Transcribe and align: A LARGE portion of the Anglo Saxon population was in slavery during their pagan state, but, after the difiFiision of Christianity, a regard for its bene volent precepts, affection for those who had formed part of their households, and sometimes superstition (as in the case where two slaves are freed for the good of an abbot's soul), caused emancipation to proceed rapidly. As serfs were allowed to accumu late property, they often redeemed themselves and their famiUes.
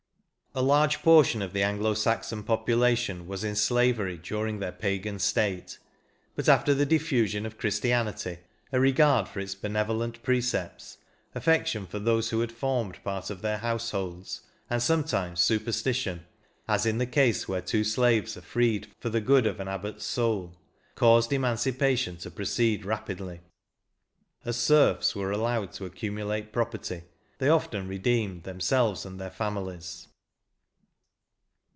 A 0.53 0.61
LARGE 0.61 1.01
portion 1.01 1.41
of 1.41 1.53
the 1.53 1.63
Anglo 1.63 1.93
Saxon 1.93 2.43
population 2.43 3.25
was 3.25 3.45
in 3.45 3.55
slavery 3.55 4.17
during 4.17 4.59
their 4.59 4.73
pagan 4.73 5.17
state, 5.17 5.77
but, 6.35 6.49
after 6.49 6.73
the 6.73 6.85
difiFiision 6.85 7.45
of 7.45 7.57
Christianity, 7.57 8.39
a 8.73 8.77
regard 8.77 9.29
for 9.29 9.39
its 9.39 9.55
bene 9.55 9.85
volent 9.85 10.21
precepts, 10.23 10.97
affection 11.33 11.85
for 11.87 11.99
those 11.99 12.31
who 12.31 12.41
had 12.41 12.51
formed 12.51 13.01
part 13.01 13.29
of 13.29 13.41
their 13.41 13.59
households, 13.59 14.41
and 14.69 14.83
sometimes 14.83 15.39
superstition 15.39 16.25
(as 16.67 16.85
in 16.85 16.97
the 16.97 17.05
case 17.05 17.47
where 17.47 17.61
two 17.61 17.85
slaves 17.85 18.35
are 18.35 18.41
freed 18.41 18.89
for 18.99 19.07
the 19.07 19.21
good 19.21 19.47
of 19.47 19.61
an 19.61 19.69
abbot's 19.69 20.03
soul), 20.03 20.57
caused 20.95 21.31
emancipation 21.31 22.17
to 22.17 22.29
proceed 22.29 22.83
rapidly. 22.83 23.39
As 24.43 24.57
serfs 24.57 25.15
were 25.15 25.31
allowed 25.31 25.71
to 25.75 25.89
accumu 25.89 26.27
late 26.27 26.51
property, 26.51 27.03
they 27.37 27.47
often 27.47 27.87
redeemed 27.87 28.43
themselves 28.43 29.05
and 29.05 29.17
their 29.17 29.29
famiUes. 29.31 30.07